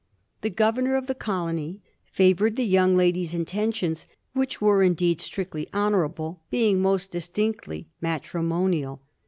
The 0.41 0.49
governor 0.49 0.95
of 0.95 1.05
the 1.05 1.13
colony 1.13 1.79
favored 2.05 2.55
the 2.55 2.65
young 2.65 2.95
lady's 2.97 3.35
intentions, 3.35 4.07
which 4.33 4.59
were 4.59 4.81
indeed 4.81 5.21
strictly 5.21 5.67
honorable, 5.75 6.41
being 6.49 6.81
most 6.81 7.11
distinctly 7.11 7.87
matrimonial. 8.01 9.03